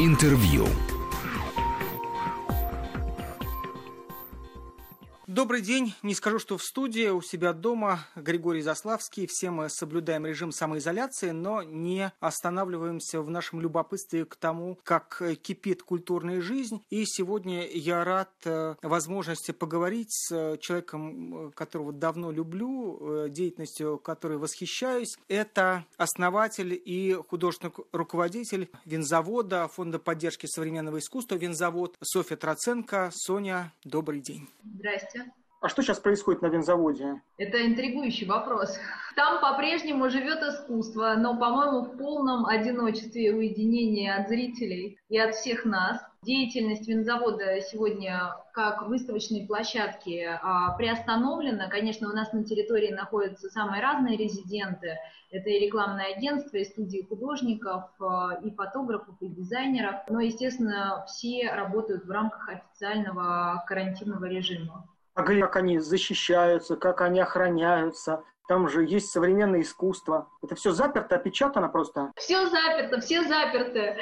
[0.00, 0.87] Интервью.
[5.38, 5.94] Добрый день.
[6.02, 9.28] Не скажу, что в студии, у себя дома Григорий Заславский.
[9.30, 15.84] Все мы соблюдаем режим самоизоляции, но не останавливаемся в нашем любопытстве к тому, как кипит
[15.84, 16.82] культурная жизнь.
[16.90, 24.38] И сегодня я рад э, возможности поговорить с человеком, которого давно люблю, э, деятельностью которой
[24.38, 25.16] восхищаюсь.
[25.28, 33.12] Это основатель и художественный руководитель винзавода, Фонда поддержки современного искусства «Винзавод» Софья Троценко.
[33.14, 34.48] Соня, добрый день.
[34.64, 35.27] Здрасте.
[35.60, 37.20] А что сейчас происходит на винзаводе?
[37.36, 38.78] Это интригующий вопрос.
[39.16, 45.34] Там по-прежнему живет искусство, но, по-моему, в полном одиночестве и уединении от зрителей и от
[45.34, 46.00] всех нас.
[46.22, 51.68] Деятельность винзавода сегодня как выставочной площадки а, приостановлена.
[51.68, 54.96] Конечно, у нас на территории находятся самые разные резиденты.
[55.32, 59.96] Это и рекламное агентство, и студии художников, а, и фотографов, и дизайнеров.
[60.08, 64.86] Но, естественно, все работают в рамках официального карантинного режима
[65.22, 68.24] как они защищаются, как они охраняются.
[68.48, 70.30] Там же есть современное искусство.
[70.42, 72.12] Это все заперто, опечатано просто.
[72.16, 73.98] Все заперто, все заперты.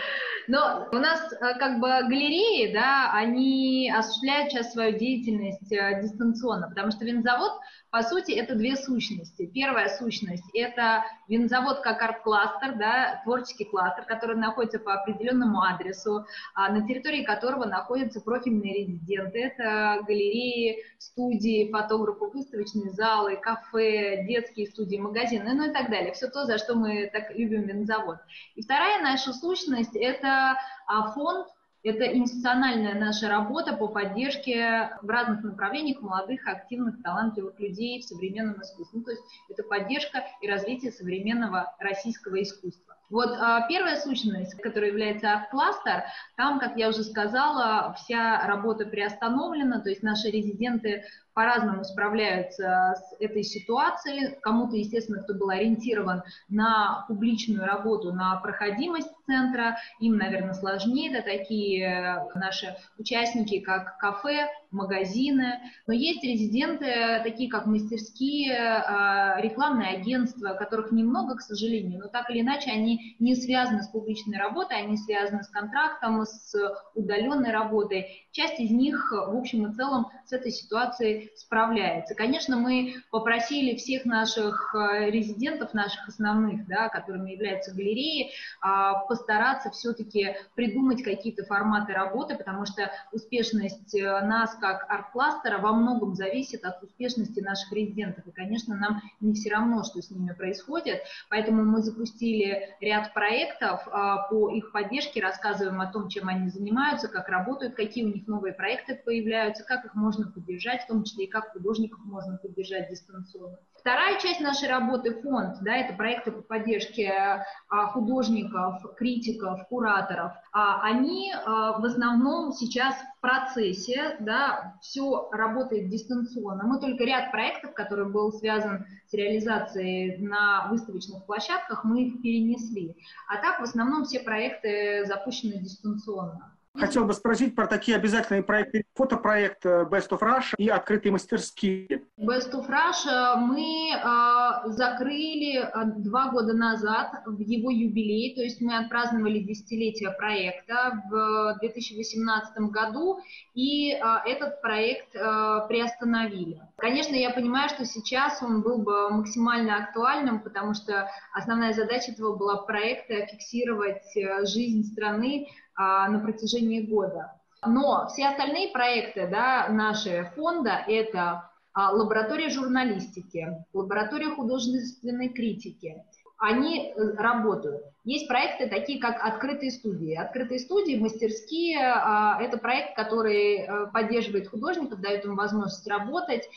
[0.47, 6.69] Но у нас э, как бы галереи, да, они осуществляют сейчас свою деятельность э, дистанционно,
[6.69, 7.53] потому что винзавод,
[7.97, 9.47] по сути, это две сущности.
[9.47, 16.71] Первая сущность– это винзавод как арт-кластер, да, творческий кластер, который находится по определенному адресу, а
[16.71, 19.45] на территории которого находятся профильные резиденты.
[19.45, 26.13] Это галереи, студии, фотографы, выставочные залы, кафе, детские студии, магазины, ну и так далее.
[26.13, 28.19] Все то, за что мы так любим винзавод.
[28.57, 31.47] И вторая наша сущность– это а, фонд,
[31.87, 38.61] это институциональная наша работа по поддержке в разных направлениях молодых, активных, талантливых людей в современном
[38.61, 38.99] искусстве.
[38.99, 42.97] Ну, то есть это поддержка и развитие современного российского искусства.
[43.09, 46.05] Вот а, первая сущность, которая является арт-кластер,
[46.37, 51.05] там, как я уже сказала, вся работа приостановлена, то есть наши резиденты
[51.37, 54.37] по-разному справляются с этой ситуацией.
[54.41, 61.13] Кому-то, естественно, кто был ориентирован на публичную работу, на проходимость центра, им, наверное, сложнее.
[61.13, 65.61] Это такие э, наши участники, как кафе, магазины.
[65.87, 72.31] Но есть резиденты, такие как мастерские, э, рекламные агентства, которых немного, к сожалению, но так
[72.31, 76.55] или иначе они не связаны с публичной работой, они связаны с контрактом, с
[76.95, 78.27] удаленной работой.
[78.33, 82.15] Часть из них, в общем и целом, с этой ситуацией справляется.
[82.15, 89.71] Конечно, мы попросили всех наших э, резидентов, наших основных, да, которыми являются галереи, а, постараться
[89.71, 96.65] все-таки придумать какие-то форматы работы, потому что успешность э, нас как арт-кластера во многом зависит
[96.65, 98.27] от успешности наших резидентов.
[98.27, 103.87] И, конечно, нам не все равно, что с ними происходит, поэтому мы запустили ряд проектов
[103.91, 108.27] а, по их поддержке, рассказываем о том, чем они занимаются, как работают, какие у них
[108.27, 112.37] новые проекты появляются, как их можно поддержать, в том числе числе и как художников можно
[112.37, 113.59] поддержать дистанционно.
[113.79, 120.33] Вторая часть нашей работы– фонд, да, это проекты по поддержке а, художников, критиков, кураторов.
[120.53, 126.65] А они а, в основном сейчас в процессе, да, все работает дистанционно.
[126.65, 132.97] Мы только ряд проектов, который был связан с реализацией на выставочных площадках, мы их перенесли.
[133.29, 136.56] А так в основном все проекты запущены дистанционно.
[136.79, 138.85] Хотел бы спросить про такие обязательные проекты.
[138.95, 142.03] Фотопроект э, Best of Russia и открытые мастерские.
[142.19, 148.61] Best of Russia мы э, закрыли э, два года назад в его юбилей, то есть
[148.61, 153.19] мы отпраздновали десятилетие проекта в 2018 году,
[153.55, 156.61] и э, этот проект э, приостановили.
[156.77, 162.37] Конечно, я понимаю, что сейчас он был бы максимально актуальным, потому что основная задача этого
[162.37, 167.33] была проекта фиксировать э, жизнь страны а, на протяжении года.
[167.65, 176.03] Но все остальные проекты да, наши фонда– это а, лаборатория журналистики, лаборатория художественной критики,
[176.39, 177.83] они э, работают.
[178.05, 180.15] Есть проекты такие, как открытые студии.
[180.15, 186.49] Открытые студии, мастерские а,– это проект, который э, поддерживает художников, дает им возможность работать,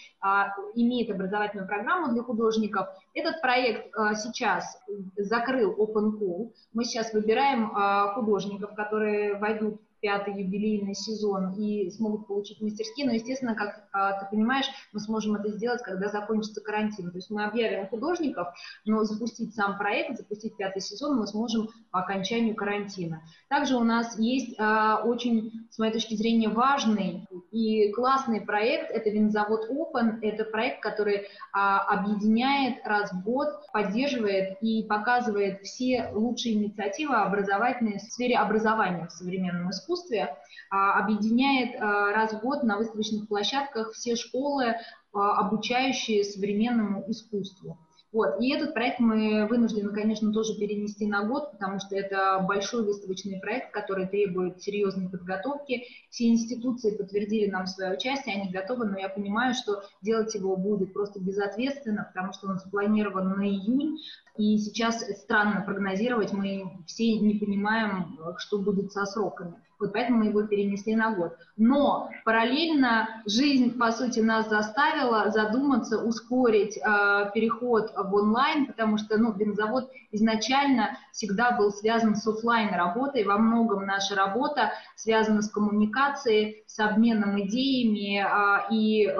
[0.76, 2.88] имеет образовательную программу для художников.
[3.14, 4.78] Этот проект э, сейчас
[5.16, 6.52] закрыл Open Call.
[6.74, 7.72] Мы сейчас выбираем
[8.14, 14.28] художников, которые войдут пятый юбилейный сезон и смогут получить мастерские, но, естественно, как а, ты
[14.32, 17.12] понимаешь, мы сможем это сделать, когда закончится карантин.
[17.12, 18.48] То есть мы объявим художников,
[18.86, 23.24] но запустить сам проект, запустить пятый сезон мы сможем по окончанию карантина.
[23.50, 28.92] Также у нас есть э, очень, с моей точки зрения, важный и классный проект.
[28.92, 30.20] Это винзавод Open.
[30.22, 38.00] Это проект, который э, объединяет раз в год, поддерживает и показывает все лучшие инициативы образовательные
[38.00, 39.89] в сфере образования в современном искусстве.
[39.90, 40.28] Э,
[40.72, 44.76] объединяет э, раз в год на выставочных площадках все школы,
[45.12, 47.80] обучающие современному искусству.
[48.12, 48.42] Вот.
[48.42, 53.40] И этот проект мы вынуждены, конечно, тоже перенести на год, потому что это большой выставочный
[53.40, 55.84] проект, который требует серьезной подготовки.
[56.10, 60.92] Все институции подтвердили нам свое участие, они готовы, но я понимаю, что делать его будет
[60.92, 64.00] просто безответственно, потому что он запланирован на июнь,
[64.40, 69.56] и сейчас странно прогнозировать, мы все не понимаем, что будет со сроками.
[69.80, 71.38] Вот поэтому мы его перенесли на год.
[71.56, 79.18] Но параллельно жизнь, по сути, нас заставила задуматься, ускорить э, переход в онлайн, потому что
[79.18, 83.24] ну, бензовод изначально всегда был связан с офлайн работой.
[83.24, 89.18] Во многом наша работа связана с коммуникацией, с обменом идеями э, и э,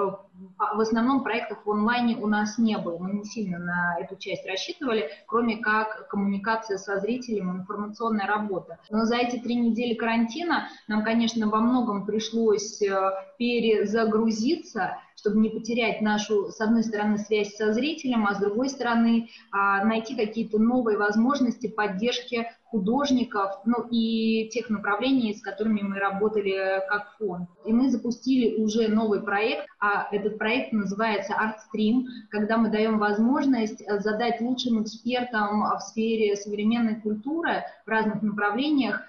[0.74, 2.98] в основном проектов в онлайне у нас не было.
[2.98, 8.78] Мы не сильно на эту часть рассчитывали, кроме как коммуникация со зрителем, информационная работа.
[8.90, 15.50] Но за эти три недели карантина нам, конечно, во многом пришлось э, перезагрузиться, чтобы не
[15.50, 20.58] потерять нашу, с одной стороны, связь со зрителем, а с другой стороны, а, найти какие-то
[20.58, 27.48] новые возможности поддержки художников, ну и тех направлений, с которыми мы работали как фонд.
[27.66, 33.84] И мы запустили уже новый проект, а этот проект называется ArtStream, когда мы даем возможность
[34.00, 39.02] задать лучшим экспертам в сфере современной культуры в разных направлениях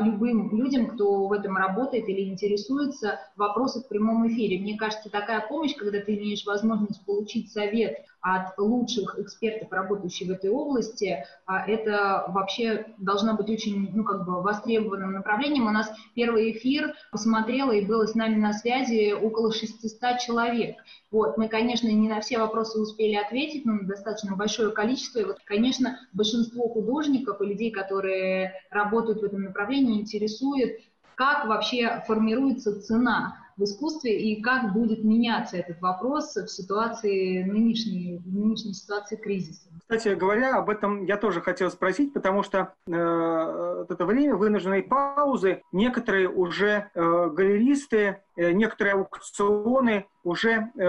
[0.00, 4.60] любым людям, кто в этом работает или интересуется, вопросы в прямом эфире.
[4.60, 10.32] Мне кажется, такая помощь, когда ты имеешь возможность получить совет от лучших экспертов, работающих в
[10.32, 15.66] этой области, а, это вообще должно быть очень ну, как бы востребованным направлением.
[15.66, 20.76] У нас первый эфир посмотрела и было с нами на связи около 600 человек.
[21.10, 25.20] Вот, мы, конечно, не на все вопросы успели ответить, но достаточно большое количество.
[25.20, 30.78] И вот, конечно, большинство художников и людей, которые работают в этом направлении, интересует,
[31.14, 38.16] как вообще формируется цена в искусстве и как будет меняться этот вопрос в ситуации нынешней,
[38.16, 39.68] в нынешней ситуации кризиса.
[39.80, 45.62] Кстати говоря, об этом я тоже хотел спросить, потому что э, это время вынужденной паузы
[45.72, 50.84] некоторые уже э, галеристы некоторые аукционы уже э,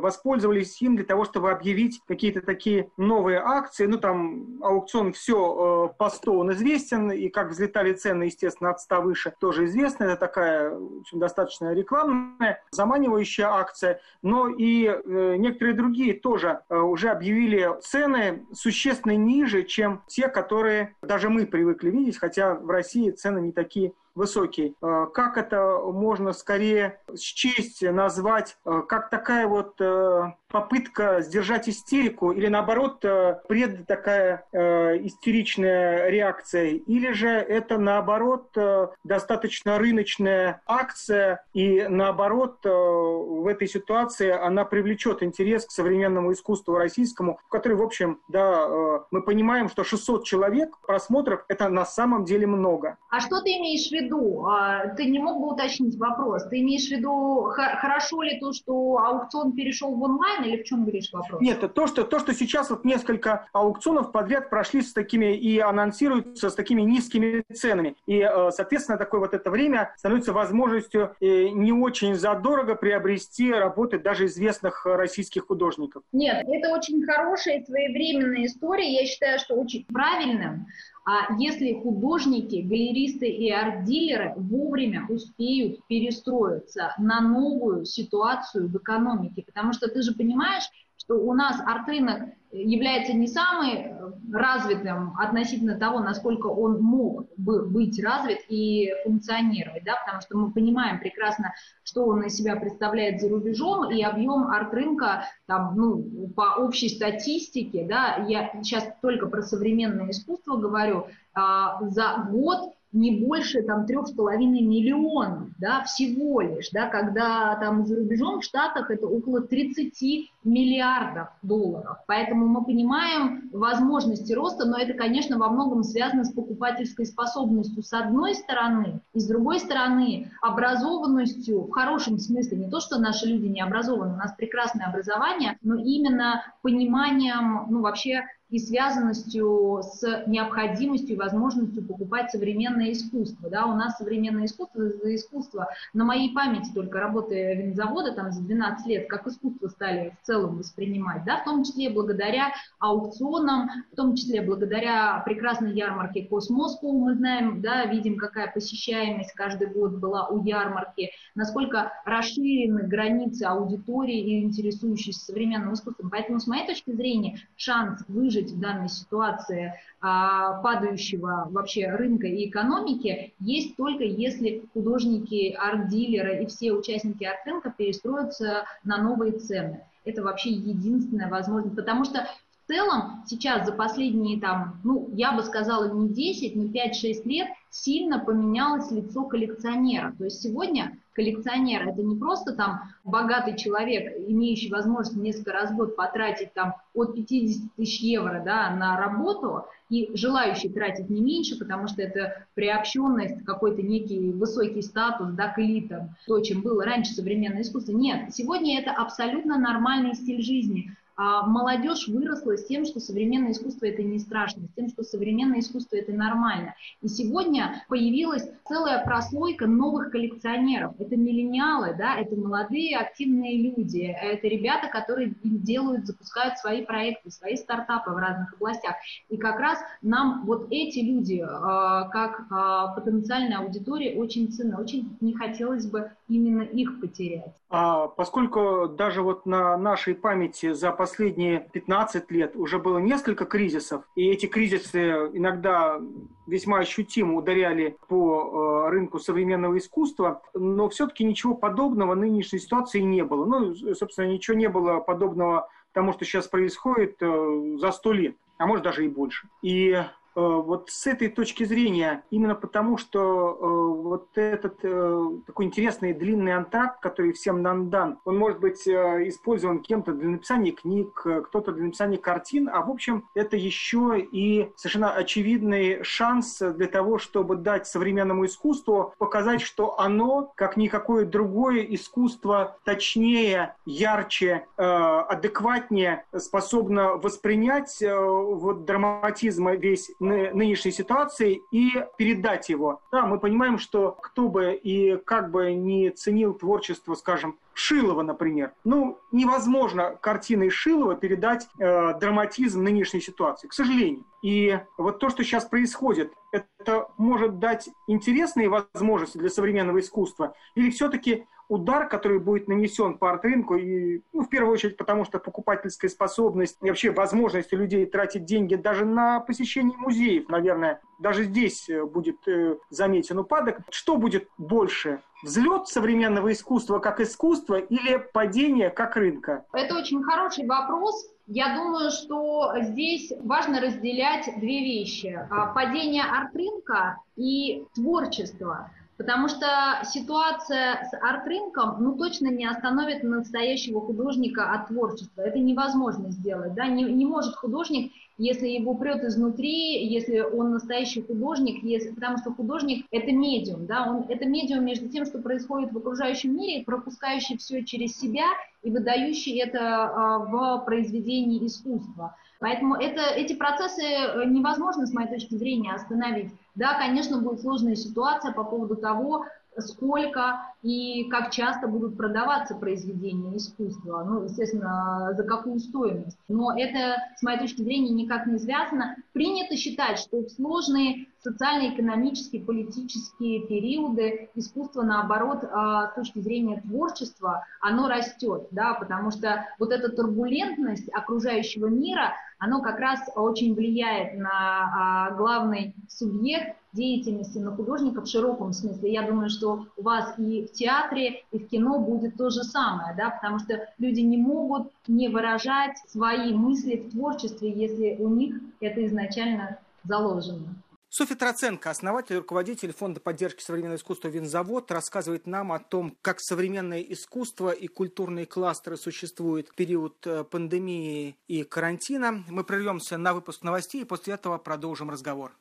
[0.00, 3.86] воспользовались им для того, чтобы объявить какие-то такие новые акции.
[3.86, 8.80] Ну, там аукцион все э, по 100 он известен, и как взлетали цены, естественно, от
[8.80, 10.04] 100 выше, тоже известно.
[10.04, 14.00] Это такая очень достаточно рекламная, заманивающая акция.
[14.22, 20.94] Но и э, некоторые другие тоже э, уже объявили цены существенно ниже, чем те, которые
[21.02, 24.74] даже мы привыкли видеть, хотя в России цены не такие высокий.
[24.82, 32.32] Э, как это можно скорее счесть, назвать, э, как такая вот э, попытка сдержать истерику
[32.32, 33.00] или наоборот
[33.48, 38.56] пред такая истеричная реакция, или же это наоборот
[39.04, 47.38] достаточно рыночная акция и наоборот в этой ситуации она привлечет интерес к современному искусству российскому,
[47.44, 52.46] в который, в общем, да, мы понимаем, что 600 человек просмотров это на самом деле
[52.46, 52.96] много.
[53.10, 54.06] А что ты имеешь в виду?
[54.06, 54.46] виду?
[54.46, 56.44] А, ты не мог бы уточнить вопрос?
[56.48, 60.82] Ты имеешь в виду, хорошо ли то, что аукцион перешел в онлайн, или в чем
[60.82, 61.40] говоришь вопрос?
[61.40, 66.50] Нет, то, что, то, что сейчас вот несколько аукционов подряд прошли с такими и анонсируются
[66.50, 67.96] с такими низкими ценами.
[68.06, 73.98] И, э, соответственно, такое вот это время становится возможностью э, не очень задорого приобрести работы
[73.98, 76.02] даже известных российских художников.
[76.12, 78.92] Нет, это очень хорошая своевременная история.
[78.92, 80.66] Я считаю, что очень правильным
[81.08, 89.72] а если художники, галеристы и арт-дилеры вовремя успеют перестроиться на новую ситуацию в экономике, потому
[89.72, 90.64] что ты же понимаешь,
[90.96, 92.30] что у нас арт-рынок
[92.62, 99.84] является не самым э, развитым относительно того, насколько он мог бы быть развит и функционировать,
[99.84, 104.48] да, потому что мы понимаем прекрасно, что он из себя представляет за рубежом, и объем
[104.48, 111.78] арт-рынка, там, ну, по общей статистике, да, я сейчас только про современное искусство говорю, а,
[111.90, 117.84] за год не больше там трех с половиной миллионов, да, всего лишь, да, когда там
[117.84, 121.98] за рубежом в Штатах это около 30 миллиардов долларов.
[122.06, 127.92] Поэтому мы понимаем возможности роста, но это, конечно, во многом связано с покупательской способностью с
[127.92, 133.46] одной стороны, и с другой стороны образованностью в хорошем смысле, не то, что наши люди
[133.46, 141.16] не образованы, у нас прекрасное образование, но именно пониманием, ну, вообще и связанностью с необходимостью
[141.16, 143.50] и возможностью покупать современное искусство.
[143.50, 148.42] Да, у нас современное искусство за искусство, на моей памяти только работая винзавода там за
[148.42, 153.96] 12 лет, как искусство стали в целом воспринимать, да, в том числе благодаря аукционам, в
[153.96, 160.28] том числе благодаря прекрасной ярмарке Космоску, мы знаем, да, видим, какая посещаемость каждый год была
[160.28, 166.10] у ярмарки, насколько расширены границы аудитории и интересующейся современным искусством.
[166.10, 172.48] Поэтому, с моей точки зрения, шанс выжить в данной ситуации а, падающего вообще рынка и
[172.48, 179.84] экономики есть только если художники, арт-дилеры и все участники арт-рынка перестроятся на новые цены.
[180.04, 182.28] Это вообще единственная возможность, потому что
[182.66, 187.46] в целом сейчас за последние там, ну, я бы сказала не 10, но 5-6 лет
[187.70, 190.12] сильно поменялось лицо коллекционера.
[190.18, 195.76] То есть сегодня коллекционер это не просто там богатый человек, имеющий возможность несколько раз в
[195.76, 201.56] год потратить там от 50 тысяч евро да, на работу и желающий тратить не меньше,
[201.56, 207.12] потому что это приобщенность, какой-то некий высокий статус да, к элитам, то, чем было раньше
[207.12, 207.92] современное искусство.
[207.92, 214.02] Нет, сегодня это абсолютно нормальный стиль жизни молодежь выросла с тем, что современное искусство это
[214.02, 216.74] не страшно, с тем, что современное искусство это нормально.
[217.02, 220.94] И сегодня появилась целая прослойка новых коллекционеров.
[220.98, 227.56] Это миллениалы, да, это молодые активные люди, это ребята, которые делают, запускают свои проекты, свои
[227.56, 228.96] стартапы в разных областях.
[229.28, 234.76] И как раз нам вот эти люди, а, как а, потенциальная аудитория, очень ценны.
[234.76, 237.54] Очень не хотелось бы именно их потерять.
[237.68, 244.04] А поскольку даже вот на нашей памяти за последние 15 лет уже было несколько кризисов,
[244.14, 246.00] и эти кризисы иногда
[246.46, 253.24] весьма ощутимо ударяли по э, рынку современного искусства, но все-таки ничего подобного нынешней ситуации не
[253.24, 253.44] было.
[253.44, 258.66] Ну, собственно, ничего не было подобного тому, что сейчас происходит э, за сто лет, а
[258.66, 259.48] может даже и больше.
[259.62, 260.02] И
[260.36, 266.54] вот с этой точки зрения, именно потому, что э, вот этот э, такой интересный длинный
[266.54, 271.84] антракт, который всем нам дан, он может быть использован кем-то для написания книг, кто-то для
[271.84, 277.86] написания картин, а в общем это еще и совершенно очевидный шанс для того, чтобы дать
[277.86, 288.84] современному искусству показать, что оно, как никакое другое искусство, точнее, ярче, адекватнее способно воспринять вот
[288.84, 293.00] драматизм весь нынешней ситуации и передать его.
[293.10, 298.72] Да, мы понимаем, что кто бы и как бы не ценил творчество, скажем, Шилова, например.
[298.84, 304.24] Ну, невозможно картиной Шилова передать э, драматизм нынешней ситуации, к сожалению.
[304.42, 310.90] И вот то, что сейчас происходит, это может дать интересные возможности для современного искусства или
[310.90, 316.10] все-таки удар, который будет нанесен по арт-рынку, и, ну, в первую очередь, потому что покупательская
[316.10, 322.04] способность и вообще возможности людей тратить деньги даже на посещение музеев, наверное, даже здесь э,
[322.04, 323.78] будет э, заметен упадок.
[323.90, 325.20] Что будет больше?
[325.42, 329.64] Взлет современного искусства как искусства или падение как рынка?
[329.72, 331.30] Это очень хороший вопрос.
[331.46, 335.38] Я думаю, что здесь важно разделять две вещи.
[335.50, 338.90] А, падение арт-рынка и творчество.
[339.16, 339.66] Потому что
[340.04, 345.40] ситуация с арт-рынком, ну, точно не остановит настоящего художника от творчества.
[345.40, 351.22] Это невозможно сделать, да, не, не может художник, если его прет изнутри, если он настоящий
[351.22, 355.92] художник, если, потому что художник– это медиум, да, он, это медиум между тем, что происходит
[355.92, 358.44] в окружающем мире, пропускающий все через себя
[358.82, 362.36] и выдающий это а, в произведении искусства.
[362.58, 366.52] Поэтому это, эти процессы э, невозможно, с моей точки зрения, остановить.
[366.74, 369.44] Да, конечно, будет сложная ситуация по поводу того,
[369.78, 376.38] сколько и как часто будут продаваться произведения искусства, ну, естественно, за какую стоимость.
[376.48, 379.16] Но это, с моей точки зрения, никак не связано.
[379.32, 387.64] Принято считать, что в сложные социально-экономические, политические периоды искусство, наоборот, а, с точки зрения творчества,
[387.80, 394.38] оно растет, да, потому что вот эта турбулентность окружающего мира, оно как раз очень влияет
[394.38, 399.12] на а, главный субъект деятельности на художника в широком смысле.
[399.12, 403.14] Я думаю, что у вас и в театре, и в кино будет то же самое,
[403.16, 408.56] да, потому что люди не могут не выражать свои мысли в творчестве, если у них
[408.80, 410.74] это изначально заложено.
[411.18, 416.42] Софья Троценко, основатель и руководитель Фонда поддержки современного искусства «Винзавод», рассказывает нам о том, как
[416.42, 422.44] современное искусство и культурные кластеры существуют в период э, пандемии и карантина.
[422.48, 425.52] Мы прервемся на выпуск новостей и после этого продолжим разговор.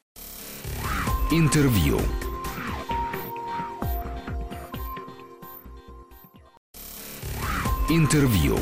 [1.31, 2.01] Интервью.
[7.89, 8.57] Интервью.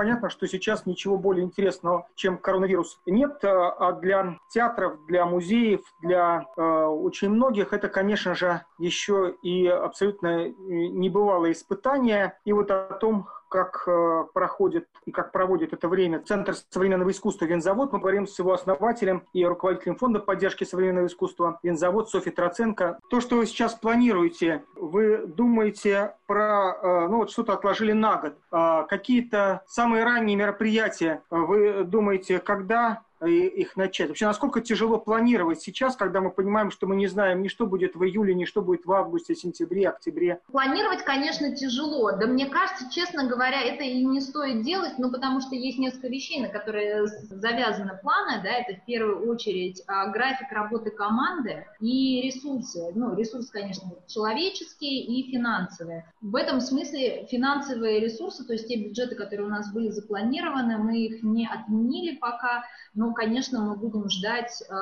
[0.00, 3.44] Понятно, что сейчас ничего более интересного, чем коронавирус, нет.
[3.44, 10.48] А для театров, для музеев, для э, очень многих это, конечно же, еще и абсолютно
[10.48, 12.38] небывалое испытание.
[12.46, 17.44] И вот о том, как э, проходит и как проводит это время Центр современного искусства
[17.44, 17.92] «Винзавод».
[17.92, 22.98] Мы говорим с его основателем и руководителем фонда поддержки современного искусства «Винзавод» Софьей Троценко.
[23.10, 28.34] То, что вы сейчас планируете, вы думаете про, э, ну вот что-то отложили на год,
[28.50, 34.08] а какие-то самые ранние мероприятия, вы думаете, когда их начать?
[34.08, 37.94] Вообще, насколько тяжело планировать сейчас, когда мы понимаем, что мы не знаем ни что будет
[37.94, 40.40] в июле, ни что будет в августе, сентябре, октябре?
[40.50, 42.12] Планировать, конечно, тяжело.
[42.12, 46.08] Да мне кажется, честно говоря, это и не стоит делать, ну, потому что есть несколько
[46.08, 52.22] вещей, на которые завязаны планы, да, это в первую очередь а, график работы команды и
[52.22, 52.92] ресурсы.
[52.94, 56.10] Ну, ресурсы, конечно, человеческие и финансовые.
[56.20, 60.98] В этом смысле финансовые ресурсы, то есть те бюджеты, которые у нас были запланированы, мы
[60.98, 64.72] их не отменили пока, но конечно, мы будем ждать э,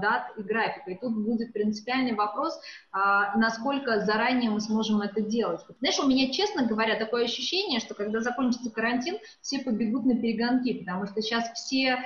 [0.00, 0.90] дат и графика.
[0.90, 2.58] И тут будет принципиальный вопрос,
[2.92, 2.98] э,
[3.36, 5.60] насколько заранее мы сможем это делать.
[5.80, 10.80] Знаешь, у меня, честно говоря, такое ощущение, что когда закончится карантин, все побегут на перегонки,
[10.80, 11.98] потому что сейчас все э,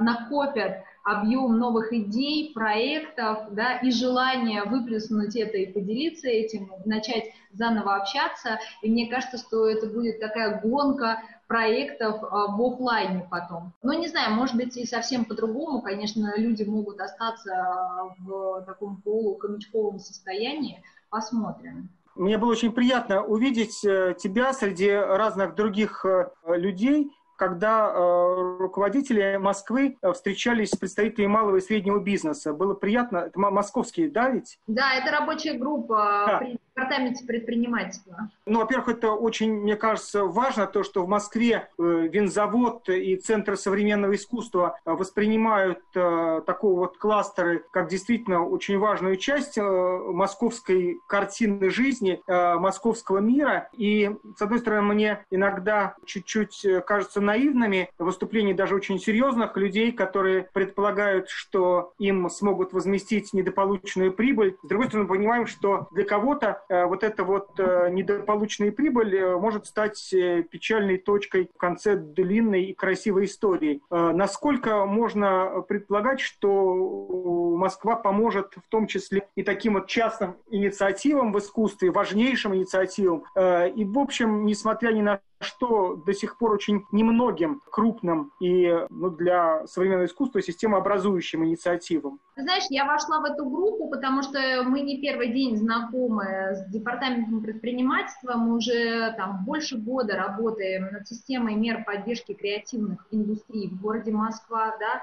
[0.00, 7.96] накопят объем новых идей, проектов, да, и желание выплеснуть это и поделиться этим, начать заново
[7.96, 8.58] общаться.
[8.82, 13.72] И мне кажется, что это будет такая гонка проектов а, в офлайне потом.
[13.82, 15.82] Ну, не знаю, может быть и совсем по-другому.
[15.82, 20.82] Конечно, люди могут остаться в таком полукомичковом состоянии.
[21.10, 21.88] Посмотрим.
[22.14, 27.10] Мне было очень приятно увидеть э, тебя среди разных других э, людей,
[27.40, 32.52] когда э, руководители Москвы э, встречались с представителями малого и среднего бизнеса.
[32.52, 33.16] Было приятно.
[33.16, 34.58] Это московские, да, ведь?
[34.66, 36.42] Да, это рабочая группа да.
[36.80, 38.30] Департаменте предпринимательства.
[38.46, 43.56] Ну, во-первых, это очень, мне кажется, важно, то, что в Москве э, винзавод и Центр
[43.56, 51.70] современного искусства э, воспринимают э, такого вот кластеры как действительно очень важную часть московской картины
[51.70, 53.68] жизни, московского мира.
[53.76, 60.48] И, с одной стороны, мне иногда чуть-чуть кажется наивными выступления даже очень серьезных людей, которые
[60.52, 64.56] предполагают, что им смогут возместить недополученную прибыль.
[64.62, 69.66] С другой стороны, понимаем, что для кого-то вот эта вот э, недополученная прибыль э, может
[69.66, 70.14] стать
[70.50, 73.80] печальной точкой в конце длинной и красивой истории.
[73.90, 81.38] Насколько можно предполагать, что Москва поможет в том числе и таким вот частным инициативам в
[81.38, 83.24] искусстве, важнейшим инициативам.
[83.36, 89.10] И, в общем, несмотря ни на что до сих пор очень немногим крупным и ну,
[89.10, 92.20] для современного искусства системообразующим инициативам.
[92.36, 97.42] знаешь, я вошла в эту группу, потому что мы не первый день знакомы с департаментом
[97.42, 104.12] предпринимательства, мы уже там больше года работаем над системой мер поддержки креативных индустрий в городе
[104.12, 105.00] Москва, да,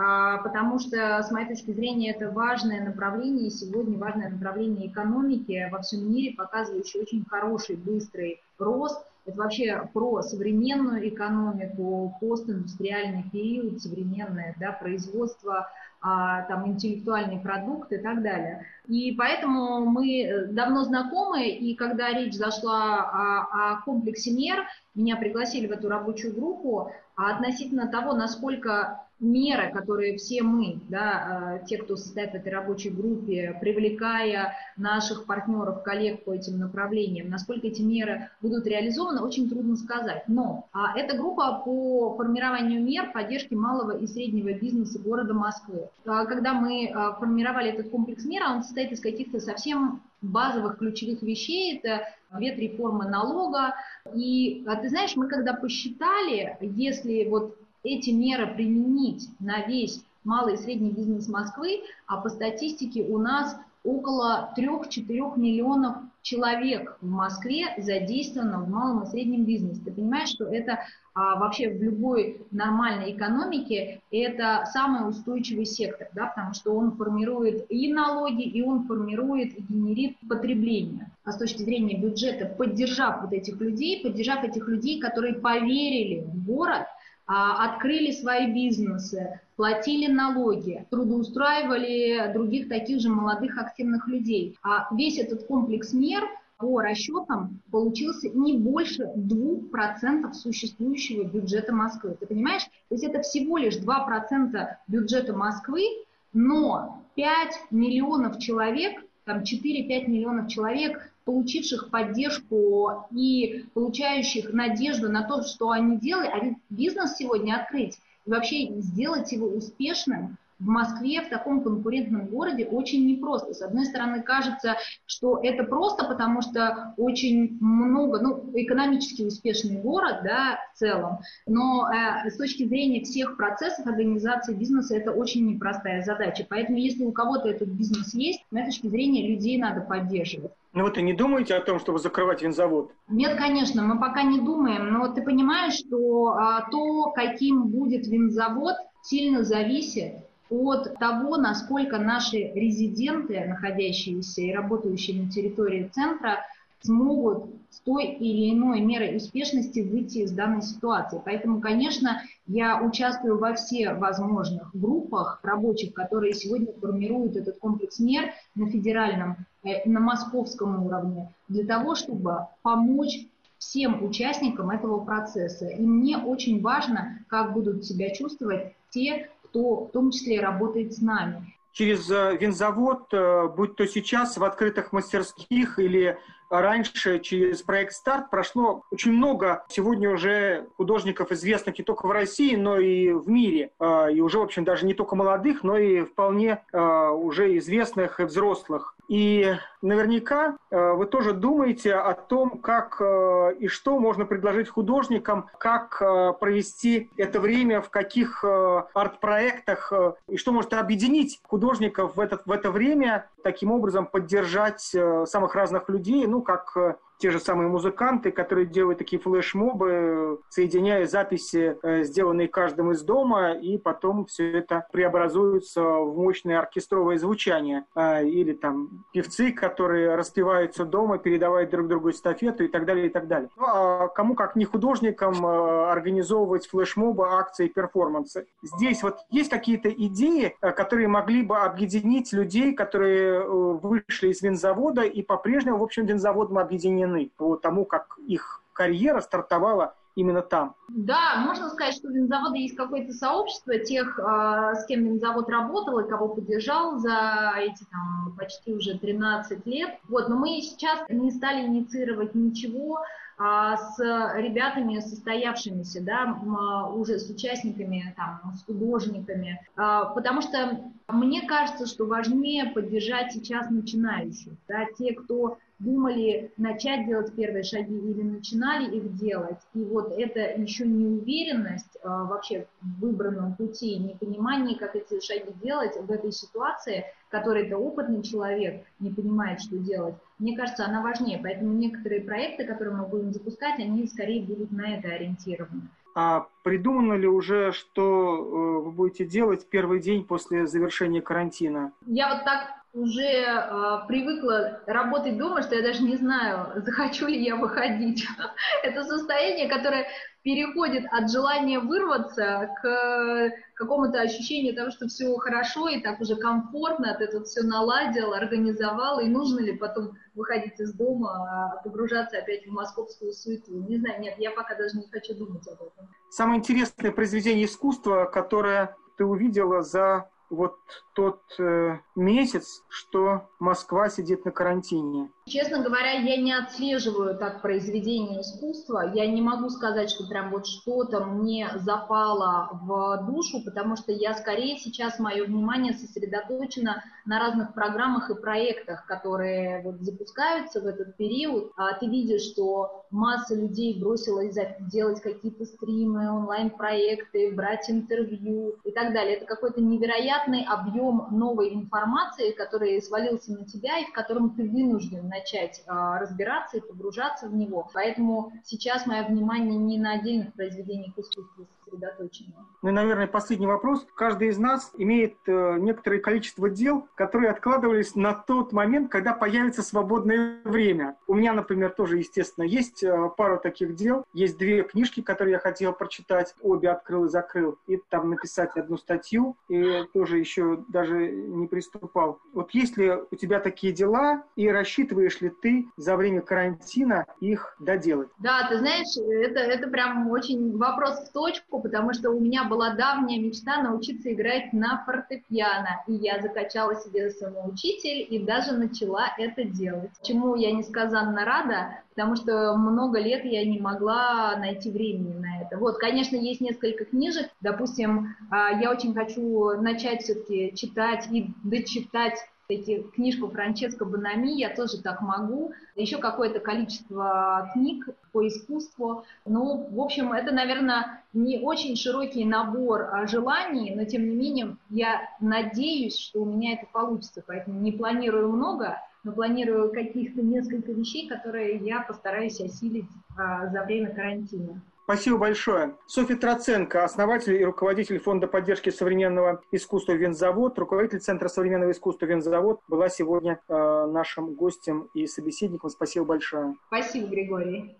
[0.00, 5.80] а, потому что, с моей точки зрения, это важное направление, сегодня важное направление экономики во
[5.80, 14.54] всем мире, показывающее очень хороший, быстрый рост, это вообще про современную экономику, постиндустриальный период, современное
[14.58, 15.68] да, производство,
[16.00, 18.64] а, там, интеллектуальный продукт и так далее.
[18.86, 25.66] И поэтому мы давно знакомы, и когда речь зашла о, о комплексе мер, меня пригласили
[25.66, 31.78] в эту рабочую группу, а относительно того, насколько меры, которые все мы, да, э, те,
[31.78, 37.82] кто состоит в этой рабочей группе, привлекая наших партнеров, коллег по этим направлениям, насколько эти
[37.82, 40.22] меры будут реализованы, очень трудно сказать.
[40.28, 45.88] Но а, это группа по формированию мер поддержки малого и среднего бизнеса города Москвы.
[46.06, 51.22] А, когда мы а, формировали этот комплекс мер, он состоит из каких-то совсем базовых ключевых
[51.22, 51.78] вещей.
[51.78, 52.04] Это
[52.36, 53.74] две-три налога.
[54.14, 60.58] И ты знаешь, мы когда посчитали, если вот эти меры применить на весь малый и
[60.58, 68.60] средний бизнес Москвы, а по статистике у нас около 3-4 миллионов человек в Москве задействовано
[68.60, 69.80] в малом и среднем бизнесе.
[69.82, 70.80] Ты понимаешь, что это
[71.14, 77.64] а, вообще в любой нормальной экономике это самый устойчивый сектор, да, потому что он формирует
[77.70, 81.10] и налоги, и он формирует и генерит потребление.
[81.24, 86.44] А с точки зрения бюджета, поддержав вот этих людей, поддержав этих людей, которые поверили в
[86.44, 86.86] город,
[87.28, 94.56] открыли свои бизнесы, платили налоги, трудоустраивали других таких же молодых активных людей.
[94.62, 96.24] А весь этот комплекс мер
[96.56, 102.16] по расчетам получился не больше 2% существующего бюджета Москвы.
[102.18, 102.64] Ты понимаешь?
[102.88, 105.84] То есть это всего лишь 2% бюджета Москвы,
[106.32, 115.42] но 5 миллионов человек там 4-5 миллионов человек, получивших поддержку и получающих надежду на то,
[115.42, 121.22] что они делают, а ведь бизнес сегодня открыть и вообще сделать его успешным– в Москве,
[121.22, 123.54] в таком конкурентном городе, очень непросто.
[123.54, 130.20] С одной стороны, кажется, что это просто, потому что очень много, ну, экономически успешный город,
[130.24, 136.02] да, в целом, но э, с точки зрения всех процессов организации бизнеса это очень непростая
[136.02, 136.44] задача.
[136.48, 140.52] Поэтому, если у кого-то этот бизнес есть, моей точки зрения, людей надо поддерживать.
[140.78, 142.92] Ну вы-то не думаете о том, чтобы закрывать винзавод?
[143.08, 148.76] Нет, конечно, мы пока не думаем, но ты понимаешь, что а, то, каким будет винзавод,
[149.02, 156.44] сильно зависит от того, насколько наши резиденты, находящиеся и работающие на территории центра,
[156.80, 161.20] смогут с той или иной мерой успешности выйти из данной ситуации.
[161.24, 168.32] Поэтому, конечно, я участвую во всех возможных группах рабочих, которые сегодня формируют этот комплекс мер
[168.54, 169.38] на федеральном,
[169.84, 173.26] на московском уровне, для того, чтобы помочь
[173.58, 175.66] всем участникам этого процесса.
[175.66, 181.00] И мне очень важно, как будут себя чувствовать те, кто в том числе работает с
[181.00, 181.54] нами.
[181.72, 186.18] Через э, винзавод, э, будь то сейчас в открытых мастерских или
[186.50, 192.56] раньше через проект «Старт» прошло очень много сегодня уже художников, известных не только в России,
[192.56, 193.70] но и в мире.
[193.78, 198.24] Э, и уже, в общем, даже не только молодых, но и вполне уже известных и
[198.24, 198.96] взрослых.
[199.08, 205.46] И наверняка э, вы тоже думаете о том, как э, и что можно предложить художникам,
[205.58, 209.92] как э, провести это время, в каких арт-проектах,
[210.28, 214.94] и что может объединить художников в это, в это время, таким образом поддержать
[215.24, 221.76] самых разных людей, ну, как те же самые музыканты, которые делают такие флешмобы, соединяя записи,
[221.82, 227.84] э, сделанные каждым из дома, и потом все это преобразуется в мощное оркестровое звучание.
[227.94, 233.10] А, или там певцы, которые распеваются дома, передавая друг другу эстафету и так далее, и
[233.10, 233.50] так далее.
[233.56, 238.46] Ну, а кому, как не художникам, э, организовывать флешмобы, акции, перформансы.
[238.62, 245.02] Здесь вот есть какие-то идеи, э, которые могли бы объединить людей, которые вышли из винзавода
[245.02, 250.74] и по-прежнему, в общем, винзаводом объединены удивлены по тому, как их карьера стартовала именно там.
[250.88, 256.00] Да, можно сказать, что у винзавода есть какое-то сообщество тех, а, с кем винзавод работал
[256.00, 259.90] и кого поддержал за эти там почти уже 13 лет.
[260.08, 262.98] Вот, но мы сейчас не стали инициировать ничего
[263.36, 263.98] а, с
[264.34, 272.06] ребятами состоявшимися, да, а, уже с участниками, там, с художниками, потому что мне кажется, что
[272.06, 279.14] важнее поддержать сейчас начинающих, да, те, кто думали начать делать первые шаги или начинали их
[279.14, 279.58] делать.
[279.74, 285.96] И вот это еще неуверенность а, вообще в выбранном пути, непонимание, как эти шаги делать
[285.96, 291.02] в этой ситуации, в которой это опытный человек не понимает, что делать, мне кажется, она
[291.02, 291.40] важнее.
[291.42, 295.82] Поэтому некоторые проекты, которые мы будем запускать, они скорее будут на это ориентированы.
[296.14, 301.92] А придумано ли уже, что э, вы будете делать первый день после завершения карантина?
[302.06, 307.42] Я вот так уже э, привыкла работать дома, что я даже не знаю, захочу ли
[307.42, 308.26] я выходить.
[308.82, 310.06] Это состояние, которое
[310.42, 317.14] переходит от желания вырваться к какому-то ощущению того, что все хорошо и так уже комфортно,
[317.18, 322.66] ты тут все наладил, организовал, и нужно ли потом выходить из дома, а погружаться опять
[322.66, 323.84] в московскую суету.
[323.88, 326.08] Не знаю, нет, я пока даже не хочу думать об этом.
[326.30, 330.78] Самое интересное произведение искусства, которое ты увидела за вот
[331.14, 335.30] тот э, месяц, что Москва сидит на карантине?
[335.48, 339.12] Честно говоря, я не отслеживаю так произведение искусства.
[339.14, 344.34] Я не могу сказать, что прям вот что-то мне запало в душу, потому что я
[344.34, 351.16] скорее сейчас, мое внимание сосредоточено на разных программах и проектах, которые вот запускаются в этот
[351.16, 351.72] период.
[351.76, 354.56] А ты видишь, что масса людей бросилась
[354.92, 359.36] делать какие-то стримы, онлайн-проекты, брать интервью и так далее.
[359.36, 365.28] Это какой-то невероятный объем новой информации, который свалился на тебя и в котором ты вынужден
[365.38, 367.88] начать а, разбираться и погружаться в него.
[367.92, 372.66] Поэтому сейчас мое внимание не на отдельных произведениях искусства сосредоточено.
[372.82, 374.06] Ну и, наверное, последний вопрос.
[374.14, 379.82] Каждый из нас имеет э, некоторое количество дел, которые откладывались на тот момент, когда появится
[379.82, 381.16] свободное время.
[381.26, 384.24] У меня, например, тоже, естественно, есть э, пару таких дел.
[384.32, 386.54] Есть две книжки, которые я хотел прочитать.
[386.62, 387.78] Обе открыл и закрыл.
[387.86, 389.56] И там написать одну статью.
[389.68, 392.40] И тоже еще даже не приступал.
[392.52, 397.74] Вот есть ли у тебя такие дела и рассчитываешь ли ты за время карантина их
[397.80, 398.28] доделать?
[398.38, 402.94] Да, ты знаешь, это, это прям очень вопрос в точку, потому что у меня была
[402.94, 409.64] давняя мечта научиться играть на фортепиано, и я закачала себе самоучитель и даже начала это
[409.64, 410.10] делать.
[410.22, 415.78] Чему я несказанно рада, потому что много лет я не могла найти времени на это.
[415.78, 422.38] Вот, конечно, есть несколько книжек, допустим, а, я очень хочу начать все-таки читать и дочитать
[422.68, 425.72] эти книжку Франческо Банами, я тоже так могу.
[425.96, 429.24] Еще какое-то количество книг по искусству.
[429.46, 435.30] Ну, в общем, это, наверное, не очень широкий набор желаний, но тем не менее я
[435.40, 437.42] надеюсь, что у меня это получится.
[437.46, 443.82] Поэтому не планирую много, но планирую каких-то несколько вещей, которые я постараюсь осилить а, за
[443.84, 444.82] время карантина.
[445.08, 445.96] Спасибо большое.
[446.06, 452.82] Софья Троценко, основатель и руководитель Фонда поддержки современного искусства «Винзавод», руководитель Центра современного искусства «Винзавод»,
[452.88, 455.88] была сегодня э, нашим гостем и собеседником.
[455.88, 456.74] Спасибо большое.
[456.88, 457.96] Спасибо, Григорий.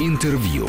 [0.00, 0.68] Интервью.